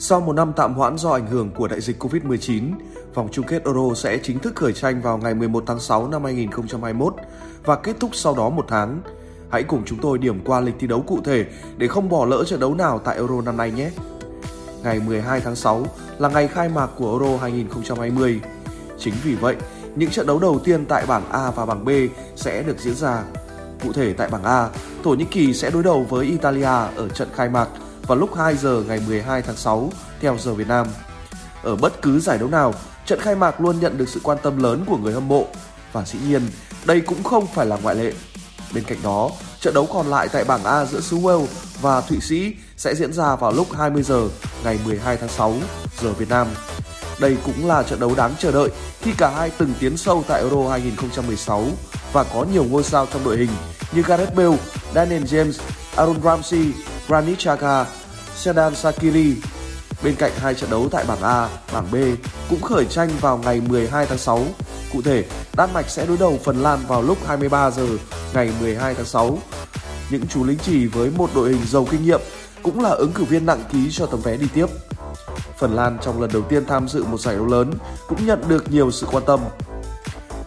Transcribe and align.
Sau 0.00 0.20
một 0.20 0.32
năm 0.32 0.52
tạm 0.56 0.74
hoãn 0.74 0.98
do 0.98 1.10
ảnh 1.10 1.26
hưởng 1.26 1.50
của 1.50 1.68
đại 1.68 1.80
dịch 1.80 2.02
Covid-19, 2.02 2.72
vòng 3.14 3.28
chung 3.32 3.46
kết 3.46 3.64
Euro 3.64 3.94
sẽ 3.94 4.18
chính 4.22 4.38
thức 4.38 4.56
khởi 4.56 4.72
tranh 4.72 5.00
vào 5.00 5.18
ngày 5.18 5.34
11 5.34 5.64
tháng 5.66 5.80
6 5.80 6.08
năm 6.08 6.24
2021 6.24 7.14
và 7.64 7.76
kết 7.76 7.96
thúc 8.00 8.10
sau 8.14 8.34
đó 8.34 8.48
một 8.50 8.64
tháng. 8.68 9.00
Hãy 9.50 9.62
cùng 9.62 9.82
chúng 9.86 9.98
tôi 10.02 10.18
điểm 10.18 10.40
qua 10.44 10.60
lịch 10.60 10.74
thi 10.78 10.86
đấu 10.86 11.04
cụ 11.06 11.20
thể 11.24 11.46
để 11.76 11.88
không 11.88 12.08
bỏ 12.08 12.24
lỡ 12.24 12.44
trận 12.44 12.60
đấu 12.60 12.74
nào 12.74 12.98
tại 13.04 13.16
Euro 13.16 13.40
năm 13.40 13.56
nay 13.56 13.70
nhé. 13.70 13.90
Ngày 14.82 15.00
12 15.06 15.40
tháng 15.40 15.56
6 15.56 15.86
là 16.18 16.28
ngày 16.28 16.48
khai 16.48 16.68
mạc 16.68 16.90
của 16.96 17.10
Euro 17.10 17.38
2020. 17.38 18.40
Chính 18.98 19.14
vì 19.24 19.34
vậy, 19.34 19.56
những 19.96 20.10
trận 20.10 20.26
đấu 20.26 20.38
đầu 20.38 20.60
tiên 20.64 20.86
tại 20.86 21.06
bảng 21.06 21.30
A 21.30 21.50
và 21.50 21.66
bảng 21.66 21.84
B 21.84 21.88
sẽ 22.36 22.62
được 22.62 22.78
diễn 22.78 22.94
ra. 22.94 23.22
Cụ 23.82 23.92
thể 23.92 24.12
tại 24.12 24.28
bảng 24.28 24.44
A, 24.44 24.68
Thổ 25.04 25.10
Nhĩ 25.10 25.24
Kỳ 25.24 25.54
sẽ 25.54 25.70
đối 25.70 25.82
đầu 25.82 26.06
với 26.08 26.26
Italia 26.26 26.64
ở 26.96 27.08
trận 27.14 27.28
khai 27.34 27.48
mạc 27.48 27.68
vào 28.08 28.18
lúc 28.18 28.34
2 28.36 28.56
giờ 28.56 28.82
ngày 28.88 29.00
12 29.06 29.42
tháng 29.42 29.56
6 29.56 29.90
theo 30.20 30.36
giờ 30.38 30.54
Việt 30.54 30.68
Nam. 30.68 30.86
Ở 31.62 31.76
bất 31.76 32.02
cứ 32.02 32.20
giải 32.20 32.38
đấu 32.38 32.48
nào, 32.48 32.74
trận 33.06 33.20
khai 33.20 33.34
mạc 33.34 33.60
luôn 33.60 33.80
nhận 33.80 33.98
được 33.98 34.08
sự 34.08 34.20
quan 34.22 34.38
tâm 34.42 34.62
lớn 34.62 34.84
của 34.86 34.96
người 34.96 35.12
hâm 35.12 35.28
mộ 35.28 35.46
và 35.92 36.04
dĩ 36.04 36.18
nhiên 36.28 36.42
đây 36.84 37.00
cũng 37.00 37.22
không 37.22 37.46
phải 37.46 37.66
là 37.66 37.76
ngoại 37.82 37.96
lệ. 37.96 38.12
Bên 38.74 38.84
cạnh 38.84 38.98
đó, 39.02 39.30
trận 39.60 39.74
đấu 39.74 39.88
còn 39.92 40.06
lại 40.06 40.28
tại 40.32 40.44
bảng 40.44 40.64
A 40.64 40.84
giữa 40.84 41.00
xứ 41.00 41.16
Wales 41.16 41.46
và 41.82 42.00
Thụy 42.00 42.20
Sĩ 42.20 42.54
sẽ 42.76 42.94
diễn 42.94 43.12
ra 43.12 43.36
vào 43.36 43.52
lúc 43.52 43.66
20 43.72 44.02
giờ 44.02 44.28
ngày 44.64 44.78
12 44.84 45.16
tháng 45.16 45.28
6 45.28 45.54
giờ 46.02 46.12
Việt 46.12 46.28
Nam. 46.28 46.46
Đây 47.20 47.36
cũng 47.44 47.68
là 47.68 47.82
trận 47.82 48.00
đấu 48.00 48.14
đáng 48.14 48.34
chờ 48.38 48.52
đợi 48.52 48.68
khi 49.00 49.12
cả 49.18 49.30
hai 49.36 49.50
từng 49.58 49.72
tiến 49.80 49.96
sâu 49.96 50.24
tại 50.28 50.40
Euro 50.40 50.70
2016 50.70 51.64
và 52.12 52.24
có 52.24 52.46
nhiều 52.52 52.64
ngôi 52.64 52.84
sao 52.84 53.06
trong 53.12 53.24
đội 53.24 53.36
hình 53.36 53.50
như 53.92 54.02
Gareth 54.02 54.34
Bale, 54.34 54.58
Daniel 54.94 55.22
James, 55.22 55.52
Aaron 55.96 56.22
Ramsey, 56.22 56.72
Granit 57.08 57.40
Xhaka, 57.40 57.86
Sedan 58.38 58.74
Sakiri. 58.74 59.36
Bên 60.02 60.14
cạnh 60.16 60.32
hai 60.36 60.54
trận 60.54 60.70
đấu 60.70 60.88
tại 60.90 61.04
bảng 61.08 61.22
A, 61.22 61.48
bảng 61.72 61.90
B 61.92 61.94
cũng 62.50 62.60
khởi 62.60 62.84
tranh 62.84 63.10
vào 63.20 63.38
ngày 63.38 63.60
12 63.68 64.06
tháng 64.06 64.18
6. 64.18 64.44
Cụ 64.92 65.02
thể, 65.02 65.24
Đan 65.56 65.72
Mạch 65.72 65.90
sẽ 65.90 66.06
đối 66.06 66.16
đầu 66.16 66.38
Phần 66.44 66.62
Lan 66.62 66.78
vào 66.88 67.02
lúc 67.02 67.18
23 67.26 67.70
giờ 67.70 67.86
ngày 68.34 68.50
12 68.60 68.94
tháng 68.94 69.04
6. 69.04 69.38
Những 70.10 70.26
chú 70.28 70.44
lính 70.44 70.58
chỉ 70.58 70.86
với 70.86 71.10
một 71.10 71.30
đội 71.34 71.48
hình 71.48 71.66
giàu 71.66 71.86
kinh 71.90 72.04
nghiệm 72.04 72.20
cũng 72.62 72.80
là 72.80 72.90
ứng 72.90 73.12
cử 73.12 73.24
viên 73.24 73.46
nặng 73.46 73.64
ký 73.72 73.88
cho 73.90 74.06
tấm 74.06 74.20
vé 74.20 74.36
đi 74.36 74.46
tiếp. 74.54 74.66
Phần 75.58 75.74
Lan 75.76 75.98
trong 76.02 76.20
lần 76.20 76.30
đầu 76.32 76.42
tiên 76.42 76.66
tham 76.66 76.88
dự 76.88 77.04
một 77.04 77.20
giải 77.20 77.36
đấu 77.36 77.46
lớn 77.46 77.72
cũng 78.08 78.26
nhận 78.26 78.48
được 78.48 78.72
nhiều 78.72 78.90
sự 78.90 79.06
quan 79.12 79.24
tâm. 79.26 79.40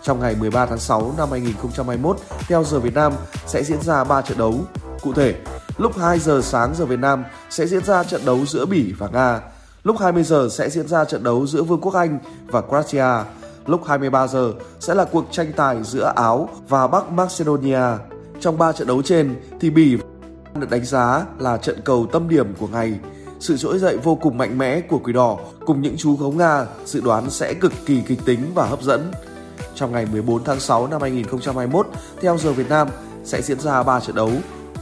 Trong 0.04 0.20
ngày 0.20 0.36
13 0.40 0.66
tháng 0.66 0.80
6 0.80 1.14
năm 1.18 1.32
2021, 1.32 2.18
theo 2.48 2.64
giờ 2.64 2.80
Việt 2.80 2.94
Nam 2.94 3.14
sẽ 3.48 3.64
diễn 3.64 3.82
ra 3.82 4.04
3 4.04 4.22
trận 4.22 4.38
đấu. 4.38 4.56
Cụ 5.02 5.14
thể, 5.14 5.36
lúc 5.82 5.98
2 5.98 6.20
giờ 6.20 6.42
sáng 6.44 6.76
giờ 6.76 6.86
Việt 6.86 7.00
Nam 7.00 7.24
sẽ 7.50 7.68
diễn 7.68 7.86
ra 7.86 8.04
trận 8.04 8.22
đấu 8.26 8.46
giữa 8.46 8.66
Bỉ 8.66 8.94
và 8.98 9.08
Nga. 9.14 9.42
Lúc 9.84 9.98
20 10.00 10.24
giờ 10.24 10.48
sẽ 10.52 10.70
diễn 10.70 10.88
ra 10.88 11.06
trận 11.06 11.24
đấu 11.24 11.48
giữa 11.48 11.64
Vương 11.64 11.82
quốc 11.82 11.94
Anh 11.94 12.20
và 12.48 12.62
Croatia. 12.62 13.30
Lúc 13.66 13.86
23 13.86 14.28
giờ 14.28 14.54
sẽ 14.80 14.94
là 14.94 15.06
cuộc 15.06 15.26
tranh 15.32 15.52
tài 15.56 15.84
giữa 15.84 16.14
Áo 16.16 16.50
và 16.70 16.88
Bắc 16.88 17.12
Macedonia. 17.12 17.84
Trong 18.40 18.58
3 18.58 18.72
trận 18.72 18.88
đấu 18.88 19.02
trên 19.02 19.36
thì 19.60 19.70
Bỉ 19.70 19.98
được 20.56 20.70
đánh 20.70 20.86
giá 20.86 21.26
là 21.40 21.58
trận 21.58 21.82
cầu 21.86 22.08
tâm 22.12 22.30
điểm 22.30 22.54
của 22.60 22.68
ngày. 22.68 23.00
Sự 23.40 23.58
trỗi 23.58 23.80
dậy 23.80 23.98
vô 23.98 24.16
cùng 24.16 24.38
mạnh 24.38 24.58
mẽ 24.58 24.82
của 24.82 25.00
Quỷ 25.04 25.14
Đỏ 25.14 25.38
cùng 25.66 25.82
những 25.82 25.98
chú 25.98 26.16
gấu 26.16 26.32
Nga 26.32 26.66
dự 26.86 27.02
đoán 27.02 27.30
sẽ 27.30 27.54
cực 27.54 27.74
kỳ 27.86 28.02
kịch 28.08 28.20
tính 28.26 28.52
và 28.56 28.66
hấp 28.66 28.84
dẫn. 28.84 29.12
Trong 29.76 29.92
ngày 29.92 30.06
14 30.12 30.44
tháng 30.44 30.60
6 30.60 30.88
năm 30.88 31.02
2021, 31.02 31.88
theo 32.22 32.38
giờ 32.38 32.52
Việt 32.52 32.70
Nam, 32.70 32.88
sẽ 33.24 33.42
diễn 33.42 33.60
ra 33.60 33.84
3 33.84 34.00
trận 34.00 34.16
đấu. 34.16 34.32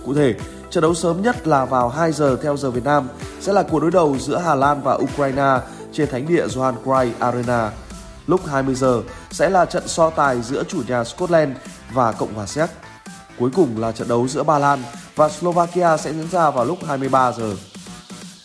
Cụ 0.05 0.14
thể, 0.14 0.36
trận 0.72 0.81
đấu 0.81 0.94
sớm 0.94 1.22
nhất 1.22 1.48
là 1.48 1.66
vào 1.66 1.89
2 1.89 2.12
giờ 2.12 2.38
theo 2.44 2.58
giờ 2.58 2.72
Việt 2.72 2.84
Nam, 2.84 3.08
sẽ 3.42 3.53
là 3.53 3.64
cuộc 3.64 3.80
đối 3.80 3.92
đầu 3.92 4.17
giữa 4.20 4.38
Hà 4.38 4.56
Lan 4.56 4.81
và 4.84 4.94
Ukraine 4.94 5.59
trên 5.94 6.09
thánh 6.09 6.28
địa 6.28 6.48
Johan 6.48 6.73
Cruyff 6.86 7.11
Arena. 7.20 7.72
Lúc 8.28 8.42
20 8.48 8.76
giờ 8.76 9.02
sẽ 9.31 9.50
là 9.50 9.66
trận 9.66 9.88
so 9.88 10.09
tài 10.09 10.42
giữa 10.42 10.64
chủ 10.64 10.81
nhà 10.88 11.03
Scotland 11.03 11.52
và 11.93 12.11
Cộng 12.11 12.33
hòa 12.33 12.45
Séc. 12.45 12.70
Cuối 13.39 13.49
cùng 13.55 13.80
là 13.82 13.92
trận 13.92 14.08
đấu 14.08 14.27
giữa 14.27 14.43
Ba 14.43 14.60
Lan 14.60 14.83
và 15.16 15.30
Slovakia 15.30 15.98
sẽ 15.98 16.14
diễn 16.14 16.30
ra 16.32 16.52
vào 16.52 16.66
lúc 16.66 16.77
23 16.88 17.32
giờ. 17.32 17.55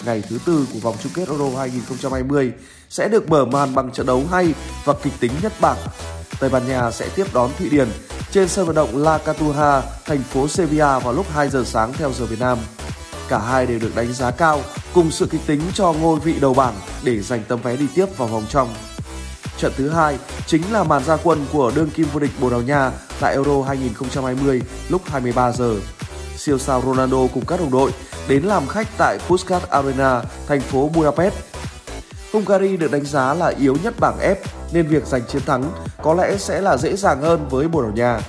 Ngày 0.05 0.23
thứ 0.29 0.39
tư 0.47 0.67
của 0.73 0.79
vòng 0.79 0.97
chung 1.03 1.13
kết 1.15 1.29
Euro 1.29 1.59
2020 1.59 2.53
sẽ 2.89 3.09
được 3.09 3.29
mở 3.29 3.45
màn 3.45 3.75
bằng 3.75 3.91
trận 3.93 4.07
đấu 4.07 4.23
hay 4.31 4.55
và 4.85 4.95
kịch 5.03 5.13
tính 5.21 5.33
nhất 5.43 5.53
bảng. 5.61 5.79
Tây 6.41 6.51
Ban 6.51 6.69
Nha 6.69 6.91
sẽ 6.91 7.09
tiếp 7.17 7.27
đón 7.35 7.51
Thụy 7.59 7.69
Điển 7.69 7.89
trên 8.35 8.49
sân 8.49 8.67
vận 8.67 8.75
động 8.75 9.03
La 9.03 9.19
Cartuja, 9.25 9.83
thành 10.05 10.23
phố 10.23 10.49
Sevilla 10.49 10.99
vào 10.99 11.13
lúc 11.13 11.27
2 11.31 11.49
giờ 11.49 11.65
sáng 11.67 11.93
theo 11.93 12.13
giờ 12.13 12.25
Việt 12.25 12.41
Nam. 12.41 12.59
Cả 13.29 13.39
hai 13.39 13.67
đều 13.67 13.79
được 13.79 13.97
đánh 13.97 14.13
giá 14.13 14.31
cao 14.31 14.61
cùng 14.95 15.11
sự 15.11 15.27
kịch 15.27 15.41
tính 15.47 15.61
cho 15.75 15.93
ngôi 15.93 16.21
vị 16.21 16.35
đầu 16.41 16.55
bảng 16.55 16.75
để 17.05 17.21
giành 17.21 17.43
tấm 17.49 17.61
vé 17.63 17.77
đi 17.77 17.87
tiếp 17.95 18.07
vào 18.17 18.29
vòng 18.29 18.45
trong. 18.49 18.75
Trận 19.59 19.73
thứ 19.77 19.89
hai 19.89 20.19
chính 20.47 20.63
là 20.73 20.85
màn 20.85 21.05
ra 21.05 21.17
quân 21.25 21.47
của 21.53 21.73
đương 21.75 21.91
kim 21.91 22.07
vô 22.13 22.21
địch 22.21 22.31
Bồ 22.41 22.51
Đào 22.51 22.63
Nha 22.63 22.93
tại 23.21 23.35
Euro 23.35 23.63
2020 23.63 24.63
lúc 24.89 25.03
23 25.07 25.53
giờ. 25.53 25.75
Siêu 26.37 26.59
sao 26.59 26.83
Ronaldo 26.87 27.27
cùng 27.35 27.45
các 27.47 27.61
đồng 27.61 27.71
đội 27.71 27.91
đến 28.29 28.43
làm 28.43 28.67
khách 28.67 28.89
tại 28.99 29.19
Puskas 29.29 29.63
Arena, 29.63 30.23
thành 30.47 30.61
phố 30.61 30.89
Budapest. 30.89 31.35
Hungary 32.33 32.77
được 32.77 32.93
đánh 32.93 33.05
giá 33.05 33.35
là 33.35 33.53
yếu 33.59 33.77
nhất 33.83 33.95
bảng 34.01 34.19
F 34.19 34.37
nên 34.75 34.87
việc 34.87 35.07
giành 35.07 35.23
chiến 35.29 35.43
thắng 35.47 35.65
có 36.03 36.15
lẽ 36.15 36.37
sẽ 36.39 36.61
là 36.61 36.77
dễ 36.77 36.97
dàng 36.97 37.23
hơn 37.23 37.47
với 37.51 37.69
Bồ 37.69 37.83
Đào 37.83 37.93
Nha. 37.95 38.21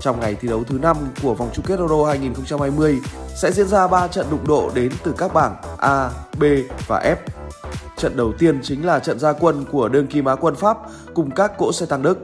Trong 0.00 0.20
ngày 0.20 0.36
thi 0.40 0.48
đấu 0.48 0.64
thứ 0.64 0.78
5 0.78 0.96
của 1.22 1.34
vòng 1.34 1.50
chung 1.54 1.64
kết 1.64 1.78
Euro 1.78 2.04
2020 2.04 3.00
sẽ 3.36 3.52
diễn 3.52 3.68
ra 3.68 3.88
3 3.88 4.08
trận 4.08 4.26
đụng 4.30 4.46
độ 4.46 4.70
đến 4.74 4.92
từ 5.04 5.14
các 5.18 5.34
bảng 5.34 5.56
A, 5.78 6.10
B 6.38 6.44
và 6.86 7.00
F. 7.00 7.16
Trận 7.96 8.16
đầu 8.16 8.32
tiên 8.38 8.60
chính 8.62 8.86
là 8.86 8.98
trận 8.98 9.18
gia 9.18 9.32
quân 9.32 9.64
của 9.72 9.88
đương 9.88 10.06
kim 10.06 10.24
Á 10.24 10.34
quân 10.34 10.54
Pháp 10.54 10.78
cùng 11.14 11.30
các 11.30 11.58
cỗ 11.58 11.72
xe 11.72 11.86
tăng 11.86 12.02
Đức. 12.02 12.18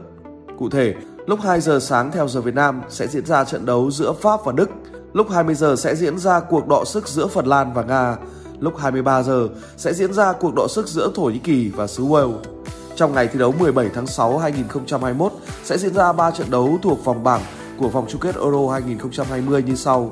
Cụ 0.59 0.69
thể, 0.69 0.93
lúc 1.25 1.39
2 1.43 1.61
giờ 1.61 1.79
sáng 1.79 2.11
theo 2.11 2.27
giờ 2.27 2.41
Việt 2.41 2.55
Nam 2.55 2.81
sẽ 2.89 3.07
diễn 3.07 3.25
ra 3.25 3.43
trận 3.43 3.65
đấu 3.65 3.91
giữa 3.91 4.13
Pháp 4.21 4.45
và 4.45 4.51
Đức. 4.51 4.69
Lúc 5.13 5.27
20 5.29 5.55
giờ 5.55 5.75
sẽ 5.77 5.95
diễn 5.95 6.17
ra 6.17 6.39
cuộc 6.39 6.67
đọ 6.67 6.83
sức 6.85 7.07
giữa 7.07 7.27
Phần 7.27 7.45
Lan 7.45 7.73
và 7.73 7.83
Nga. 7.83 8.17
Lúc 8.59 8.77
23 8.77 9.23
giờ 9.23 9.47
sẽ 9.77 9.93
diễn 9.93 10.13
ra 10.13 10.33
cuộc 10.33 10.55
đọ 10.55 10.67
sức 10.67 10.87
giữa 10.87 11.11
Thổ 11.15 11.23
Nhĩ 11.23 11.39
Kỳ 11.39 11.71
và 11.75 11.87
xứ 11.87 12.03
Wales. 12.03 12.60
Trong 12.95 13.13
ngày 13.13 13.27
thi 13.27 13.39
đấu 13.39 13.53
17 13.59 13.89
tháng 13.95 14.07
6 14.07 14.37
2021 14.37 15.33
sẽ 15.63 15.77
diễn 15.77 15.93
ra 15.93 16.13
3 16.13 16.31
trận 16.31 16.51
đấu 16.51 16.79
thuộc 16.81 17.05
vòng 17.05 17.23
bảng 17.23 17.41
của 17.79 17.89
vòng 17.89 18.05
chung 18.09 18.21
kết 18.21 18.35
Euro 18.35 18.73
2020 18.73 19.63
như 19.63 19.75
sau. 19.75 20.11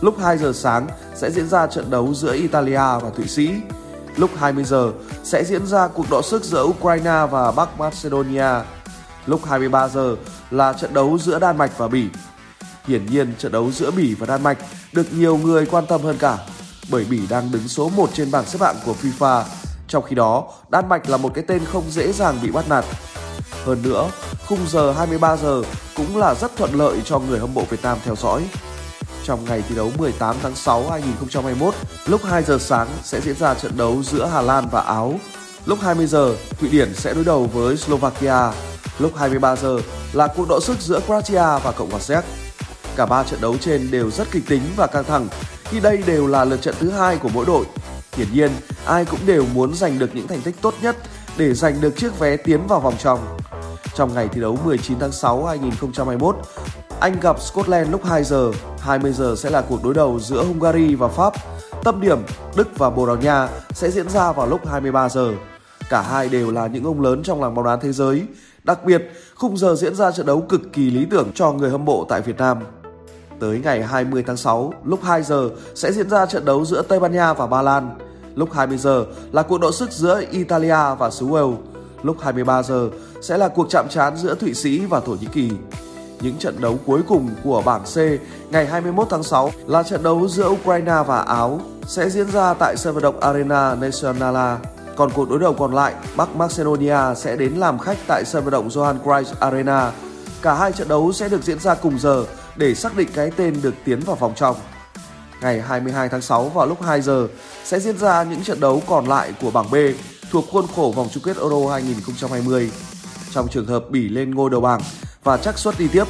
Lúc 0.00 0.18
2 0.18 0.38
giờ 0.38 0.52
sáng 0.52 0.86
sẽ 1.14 1.30
diễn 1.30 1.48
ra 1.48 1.66
trận 1.66 1.90
đấu 1.90 2.14
giữa 2.14 2.32
Italia 2.32 2.76
và 2.76 3.10
Thụy 3.16 3.26
Sĩ. 3.26 3.50
Lúc 4.16 4.30
20 4.36 4.64
giờ 4.64 4.92
sẽ 5.24 5.44
diễn 5.44 5.66
ra 5.66 5.88
cuộc 5.88 6.10
đọ 6.10 6.22
sức 6.22 6.44
giữa 6.44 6.64
Ukraine 6.64 7.26
và 7.30 7.52
Bắc 7.52 7.78
Macedonia. 7.78 8.50
Lúc 9.26 9.44
23 9.44 9.88
giờ 9.88 10.16
là 10.50 10.72
trận 10.72 10.94
đấu 10.94 11.18
giữa 11.18 11.38
Đan 11.38 11.58
Mạch 11.58 11.78
và 11.78 11.88
Bỉ. 11.88 12.08
Hiển 12.86 13.06
nhiên, 13.06 13.34
trận 13.38 13.52
đấu 13.52 13.70
giữa 13.70 13.90
Bỉ 13.90 14.14
và 14.14 14.26
Đan 14.26 14.42
Mạch 14.42 14.58
được 14.92 15.06
nhiều 15.12 15.36
người 15.36 15.66
quan 15.66 15.86
tâm 15.86 16.02
hơn 16.02 16.16
cả, 16.18 16.38
bởi 16.90 17.06
Bỉ 17.10 17.20
đang 17.30 17.52
đứng 17.52 17.68
số 17.68 17.90
1 17.96 18.10
trên 18.12 18.30
bảng 18.30 18.46
xếp 18.46 18.58
hạng 18.60 18.76
của 18.86 18.94
FIFA. 19.02 19.42
Trong 19.92 20.04
khi 20.04 20.14
đó, 20.14 20.44
Đan 20.68 20.88
Mạch 20.88 21.08
là 21.08 21.16
một 21.16 21.34
cái 21.34 21.44
tên 21.48 21.64
không 21.64 21.90
dễ 21.90 22.12
dàng 22.12 22.38
bị 22.42 22.50
bắt 22.50 22.68
nạt. 22.68 22.84
Hơn 23.64 23.82
nữa, 23.82 24.10
khung 24.46 24.58
giờ 24.68 24.92
23 24.92 25.36
giờ 25.36 25.62
cũng 25.96 26.16
là 26.16 26.34
rất 26.34 26.56
thuận 26.56 26.74
lợi 26.74 27.02
cho 27.04 27.18
người 27.18 27.38
hâm 27.38 27.54
mộ 27.54 27.62
Việt 27.70 27.82
Nam 27.82 27.98
theo 28.04 28.16
dõi. 28.16 28.42
Trong 29.24 29.44
ngày 29.44 29.62
thi 29.68 29.74
đấu 29.74 29.90
18 29.98 30.36
tháng 30.42 30.54
6 30.54 30.90
2021, 30.90 31.74
lúc 32.06 32.20
2 32.24 32.42
giờ 32.42 32.58
sáng 32.58 32.88
sẽ 33.02 33.20
diễn 33.20 33.36
ra 33.36 33.54
trận 33.54 33.76
đấu 33.76 34.02
giữa 34.02 34.26
Hà 34.26 34.42
Lan 34.42 34.68
và 34.70 34.80
Áo. 34.80 35.14
Lúc 35.66 35.78
20 35.82 36.06
giờ, 36.06 36.34
Thụy 36.60 36.68
Điển 36.68 36.94
sẽ 36.94 37.14
đối 37.14 37.24
đầu 37.24 37.46
với 37.52 37.76
Slovakia. 37.76 38.52
Lúc 38.98 39.16
23 39.16 39.56
giờ 39.56 39.78
là 40.12 40.26
cuộc 40.36 40.48
đọ 40.48 40.60
sức 40.60 40.80
giữa 40.80 41.00
Croatia 41.00 41.64
và 41.64 41.72
Cộng 41.76 41.90
hòa 41.90 42.00
Séc. 42.00 42.24
Cả 42.96 43.06
ba 43.06 43.22
trận 43.22 43.40
đấu 43.40 43.56
trên 43.60 43.90
đều 43.90 44.10
rất 44.10 44.30
kịch 44.30 44.44
tính 44.48 44.62
và 44.76 44.86
căng 44.86 45.04
thẳng 45.04 45.28
khi 45.64 45.80
đây 45.80 46.02
đều 46.06 46.26
là 46.26 46.44
lượt 46.44 46.62
trận 46.62 46.74
thứ 46.78 46.90
hai 46.90 47.16
của 47.16 47.28
mỗi 47.34 47.46
đội. 47.46 47.64
Hiển 48.16 48.28
nhiên, 48.32 48.50
ai 48.86 49.04
cũng 49.04 49.20
đều 49.26 49.44
muốn 49.54 49.74
giành 49.74 49.98
được 49.98 50.10
những 50.14 50.28
thành 50.28 50.40
tích 50.40 50.54
tốt 50.62 50.74
nhất 50.82 50.96
để 51.36 51.54
giành 51.54 51.80
được 51.80 51.96
chiếc 51.96 52.18
vé 52.18 52.36
tiến 52.36 52.66
vào 52.66 52.80
vòng 52.80 52.94
trong. 52.98 53.38
Trong 53.94 54.14
ngày 54.14 54.28
thi 54.28 54.40
đấu 54.40 54.58
19 54.64 54.98
tháng 54.98 55.12
6 55.12 55.44
2021, 55.44 56.36
Anh 57.00 57.20
gặp 57.20 57.40
Scotland 57.40 57.90
lúc 57.90 58.04
2 58.04 58.24
giờ, 58.24 58.50
20 58.80 59.12
giờ 59.12 59.34
sẽ 59.36 59.50
là 59.50 59.60
cuộc 59.60 59.84
đối 59.84 59.94
đầu 59.94 60.20
giữa 60.20 60.44
Hungary 60.44 60.94
và 60.94 61.08
Pháp. 61.08 61.32
Tâm 61.84 62.00
điểm 62.00 62.18
Đức 62.56 62.78
và 62.78 62.90
Bồ 62.90 63.06
Đào 63.06 63.16
Nha 63.16 63.48
sẽ 63.72 63.90
diễn 63.90 64.08
ra 64.08 64.32
vào 64.32 64.46
lúc 64.46 64.66
23 64.66 65.08
giờ. 65.08 65.32
Cả 65.90 66.02
hai 66.02 66.28
đều 66.28 66.50
là 66.50 66.66
những 66.66 66.84
ông 66.84 67.00
lớn 67.00 67.22
trong 67.22 67.42
làng 67.42 67.54
bóng 67.54 67.64
đá 67.64 67.76
thế 67.76 67.92
giới. 67.92 68.22
Đặc 68.64 68.84
biệt, 68.84 69.12
khung 69.34 69.56
giờ 69.56 69.74
diễn 69.74 69.94
ra 69.94 70.10
trận 70.10 70.26
đấu 70.26 70.40
cực 70.48 70.60
kỳ 70.72 70.90
lý 70.90 71.06
tưởng 71.10 71.30
cho 71.34 71.52
người 71.52 71.70
hâm 71.70 71.84
mộ 71.84 72.04
tại 72.08 72.20
Việt 72.20 72.38
Nam. 72.38 72.58
Tới 73.40 73.60
ngày 73.64 73.82
20 73.82 74.24
tháng 74.26 74.36
6, 74.36 74.74
lúc 74.84 75.00
2 75.02 75.22
giờ 75.22 75.50
sẽ 75.74 75.92
diễn 75.92 76.10
ra 76.10 76.26
trận 76.26 76.44
đấu 76.44 76.64
giữa 76.64 76.82
Tây 76.82 77.00
Ban 77.00 77.12
Nha 77.12 77.32
và 77.32 77.46
Ba 77.46 77.62
Lan. 77.62 77.98
Lúc 78.34 78.52
20 78.52 78.78
giờ 78.78 79.04
là 79.32 79.42
cuộc 79.42 79.60
đọ 79.60 79.70
sức 79.70 79.92
giữa 79.92 80.22
Italia 80.30 80.94
và 80.98 81.10
xứ 81.10 81.26
Wales. 81.26 81.56
Lúc 82.02 82.16
23 82.20 82.62
giờ 82.62 82.88
sẽ 83.22 83.38
là 83.38 83.48
cuộc 83.48 83.66
chạm 83.70 83.86
trán 83.90 84.16
giữa 84.16 84.34
Thụy 84.34 84.54
Sĩ 84.54 84.78
và 84.78 85.00
Thổ 85.00 85.12
Nhĩ 85.12 85.26
Kỳ. 85.32 85.50
Những 86.20 86.38
trận 86.38 86.60
đấu 86.60 86.78
cuối 86.86 87.00
cùng 87.08 87.30
của 87.44 87.62
bảng 87.64 87.82
C 87.82 87.96
ngày 88.50 88.66
21 88.66 89.06
tháng 89.10 89.22
6 89.22 89.50
là 89.66 89.82
trận 89.82 90.02
đấu 90.02 90.28
giữa 90.28 90.48
Ukraine 90.48 91.02
và 91.06 91.18
Áo 91.18 91.60
sẽ 91.86 92.10
diễn 92.10 92.30
ra 92.30 92.54
tại 92.54 92.76
sân 92.76 92.94
vận 92.94 93.02
động 93.02 93.20
Arena 93.20 93.74
Nacionala. 93.74 94.58
Còn 94.96 95.10
cuộc 95.10 95.30
đối 95.30 95.38
đầu 95.38 95.54
còn 95.54 95.74
lại, 95.74 95.94
Bắc 96.16 96.36
Macedonia 96.36 97.14
sẽ 97.16 97.36
đến 97.36 97.52
làm 97.52 97.78
khách 97.78 97.98
tại 98.06 98.24
sân 98.24 98.44
vận 98.44 98.52
động 98.52 98.68
Johan 98.68 98.98
Cruyff 99.04 99.24
Arena. 99.40 99.92
Cả 100.42 100.54
hai 100.54 100.72
trận 100.72 100.88
đấu 100.88 101.12
sẽ 101.12 101.28
được 101.28 101.42
diễn 101.42 101.58
ra 101.58 101.74
cùng 101.74 101.98
giờ 101.98 102.24
để 102.56 102.74
xác 102.74 102.96
định 102.96 103.08
cái 103.14 103.30
tên 103.36 103.54
được 103.62 103.74
tiến 103.84 104.00
vào 104.00 104.16
vòng 104.16 104.32
trong. 104.36 104.56
Ngày 105.42 105.60
22 105.60 106.08
tháng 106.08 106.22
6 106.22 106.48
vào 106.48 106.66
lúc 106.66 106.82
2 106.82 107.00
giờ 107.00 107.28
sẽ 107.64 107.80
diễn 107.80 107.98
ra 107.98 108.22
những 108.22 108.42
trận 108.42 108.60
đấu 108.60 108.82
còn 108.86 109.08
lại 109.08 109.32
của 109.40 109.50
bảng 109.50 109.70
B 109.70 109.74
thuộc 110.30 110.44
khuôn 110.50 110.66
khổ 110.76 110.92
vòng 110.96 111.08
chung 111.12 111.22
kết 111.22 111.36
Euro 111.36 111.72
2020. 111.72 112.70
Trong 113.32 113.48
trường 113.48 113.66
hợp 113.66 113.84
Bỉ 113.90 114.08
lên 114.08 114.34
ngôi 114.34 114.50
đầu 114.50 114.60
bảng 114.60 114.80
và 115.24 115.36
chắc 115.36 115.58
suất 115.58 115.78
đi 115.78 115.88
tiếp, 115.88 116.04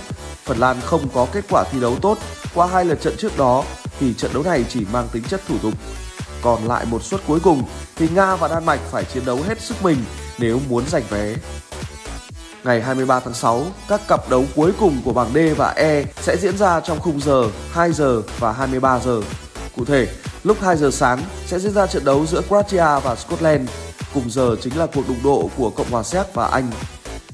Phần 0.45 0.59
Lan 0.59 0.77
không 0.85 1.09
có 1.15 1.27
kết 1.33 1.45
quả 1.51 1.65
thi 1.71 1.81
đấu 1.81 1.97
tốt 2.03 2.19
qua 2.55 2.67
hai 2.67 2.85
lượt 2.85 3.01
trận 3.01 3.15
trước 3.19 3.39
đó 3.39 3.65
thì 4.01 4.15
trận 4.15 4.31
đấu 4.35 4.43
này 4.43 4.65
chỉ 4.69 4.87
mang 4.93 5.09
tính 5.13 5.23
chất 5.23 5.41
thủ 5.49 5.55
tục. 5.63 5.75
Còn 6.43 6.65
lại 6.65 6.87
một 6.91 7.03
suất 7.03 7.21
cuối 7.27 7.41
cùng 7.41 7.63
thì 7.97 8.09
Nga 8.15 8.37
và 8.37 8.49
Đan 8.49 8.67
Mạch 8.67 8.81
phải 8.91 9.05
chiến 9.05 9.25
đấu 9.27 9.39
hết 9.49 9.61
sức 9.61 9.83
mình 9.83 9.97
nếu 10.39 10.61
muốn 10.69 10.85
giành 10.89 11.05
vé. 11.11 11.35
Ngày 12.65 12.83
23 12.83 13.21
tháng 13.21 13.35
6, 13.35 13.65
các 13.89 14.01
cặp 14.09 14.31
đấu 14.31 14.45
cuối 14.57 14.73
cùng 14.81 15.03
của 15.05 15.13
bảng 15.13 15.33
D 15.35 15.39
và 15.57 15.69
E 15.77 16.05
sẽ 16.21 16.37
diễn 16.37 16.57
ra 16.59 16.81
trong 16.81 17.01
khung 17.01 17.21
giờ 17.21 17.45
2 17.73 17.93
giờ 17.93 18.23
và 18.39 18.53
23 18.53 18.99
giờ. 18.99 19.21
Cụ 19.77 19.85
thể, 19.85 20.09
lúc 20.45 20.57
2 20.61 20.77
giờ 20.77 20.91
sáng 20.91 21.19
sẽ 21.47 21.59
diễn 21.59 21.73
ra 21.73 21.87
trận 21.87 22.05
đấu 22.05 22.27
giữa 22.27 22.41
Croatia 22.49 23.01
và 23.05 23.17
Scotland. 23.17 23.69
Cùng 24.15 24.31
giờ 24.31 24.57
chính 24.61 24.79
là 24.79 24.87
cuộc 24.87 25.09
đụng 25.09 25.21
độ 25.25 25.51
của 25.57 25.71
Cộng 25.71 25.91
hòa 25.91 26.03
Séc 26.03 26.35
và 26.35 26.47
Anh. 26.47 26.71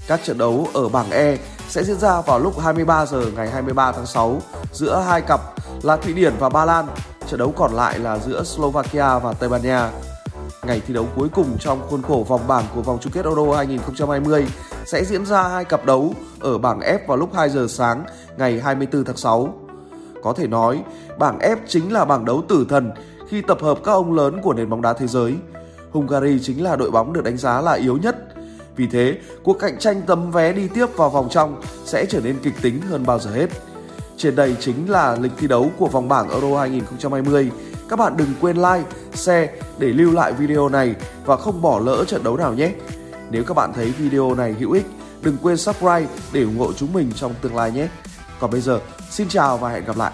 Các 0.07 0.21
trận 0.25 0.39
đấu 0.39 0.69
ở 0.75 0.89
bảng 0.89 1.11
E 1.11 1.37
sẽ 1.69 1.85
diễn 1.85 1.99
ra 1.99 2.21
vào 2.21 2.39
lúc 2.39 2.61
23 2.61 3.07
giờ 3.07 3.23
ngày 3.37 3.51
23 3.51 3.93
tháng 3.93 4.07
6 4.07 4.43
giữa 4.73 5.05
hai 5.09 5.21
cặp 5.21 5.41
là 5.83 5.97
Thụy 5.97 6.13
Điển 6.13 6.35
và 6.39 6.49
Ba 6.49 6.65
Lan. 6.65 6.87
Trận 7.31 7.39
đấu 7.39 7.55
còn 7.57 7.73
lại 7.73 7.99
là 7.99 8.19
giữa 8.19 8.45
Slovakia 8.45 9.19
và 9.19 9.33
Tây 9.33 9.49
Ban 9.49 9.63
Nha. 9.63 9.91
Ngày 10.63 10.83
thi 10.87 10.95
đấu 10.95 11.07
cuối 11.17 11.29
cùng 11.35 11.57
trong 11.61 11.89
khuôn 11.89 12.03
khổ 12.03 12.25
vòng 12.29 12.47
bảng 12.49 12.65
của 12.75 12.83
vòng 12.83 12.99
chung 13.01 13.13
kết 13.13 13.25
Euro 13.25 13.57
2020 13.57 14.47
sẽ 14.89 15.05
diễn 15.05 15.27
ra 15.27 15.43
hai 15.43 15.65
cặp 15.65 15.85
đấu 15.87 16.15
ở 16.41 16.59
bảng 16.59 16.81
F 16.81 16.99
vào 17.07 17.17
lúc 17.17 17.35
2 17.35 17.51
giờ 17.51 17.67
sáng 17.69 18.05
ngày 18.39 18.61
24 18.61 19.05
tháng 19.05 19.17
6. 19.17 19.55
Có 20.23 20.33
thể 20.33 20.47
nói, 20.47 20.83
bảng 21.19 21.39
F 21.39 21.57
chính 21.67 21.93
là 21.93 22.05
bảng 22.05 22.25
đấu 22.25 22.43
tử 22.49 22.67
thần 22.69 22.91
khi 23.29 23.43
tập 23.43 23.59
hợp 23.63 23.79
các 23.85 23.93
ông 23.93 24.13
lớn 24.13 24.41
của 24.43 24.55
nền 24.55 24.71
bóng 24.71 24.83
đá 24.83 24.93
thế 24.93 25.07
giới. 25.07 25.35
Hungary 25.91 26.41
chính 26.43 26.65
là 26.65 26.77
đội 26.77 26.91
bóng 26.91 27.13
được 27.13 27.25
đánh 27.25 27.37
giá 27.37 27.61
là 27.61 27.73
yếu 27.73 27.97
nhất. 27.97 28.17
Vì 28.77 28.87
thế, 28.87 29.19
cuộc 29.43 29.59
cạnh 29.59 29.79
tranh 29.79 30.03
tấm 30.07 30.31
vé 30.31 30.53
đi 30.53 30.69
tiếp 30.69 30.87
vào 30.97 31.11
vòng 31.11 31.29
trong 31.31 31.61
sẽ 31.85 32.07
trở 32.07 32.21
nên 32.21 32.39
kịch 32.43 32.55
tính 32.63 32.81
hơn 32.81 33.07
bao 33.07 33.19
giờ 33.19 33.31
hết. 33.31 33.49
Trên 34.17 34.37
đây 34.37 34.57
chính 34.61 34.91
là 34.91 35.17
lịch 35.21 35.33
thi 35.39 35.47
đấu 35.47 35.71
của 35.79 35.89
vòng 35.89 36.09
bảng 36.09 36.31
Euro 36.31 36.59
2020. 36.59 37.51
Các 37.89 37.99
bạn 37.99 38.17
đừng 38.17 38.29
quên 38.41 38.57
like, 38.57 38.85
share 39.15 39.53
để 39.79 39.89
lưu 39.89 40.13
lại 40.13 40.33
video 40.33 40.69
này 40.69 40.95
và 41.25 41.37
không 41.37 41.63
bỏ 41.63 41.79
lỡ 41.79 42.05
trận 42.05 42.25
đấu 42.25 42.37
nào 42.37 42.55
nhé. 42.55 42.73
Nếu 43.31 43.45
các 43.45 43.55
bạn 43.55 43.73
thấy 43.75 43.91
video 43.91 44.35
này 44.35 44.53
hữu 44.53 44.73
ích, 44.73 44.87
đừng 45.23 45.37
quên 45.43 45.57
subscribe 45.57 46.07
để 46.33 46.43
ủng 46.43 46.59
hộ 46.59 46.73
chúng 46.73 46.93
mình 46.93 47.13
trong 47.13 47.35
tương 47.41 47.57
lai 47.57 47.73
nhé. 47.73 47.89
Còn 48.41 48.51
bây 48.51 48.61
giờ, 48.61 48.81
xin 49.11 49.29
chào 49.29 49.59
và 49.59 49.71
hẹn 49.71 49.85
gặp 49.85 49.97
lại. 49.97 50.13